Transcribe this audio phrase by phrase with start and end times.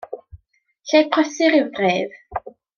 [0.87, 2.13] Lle prysur yw'r dref.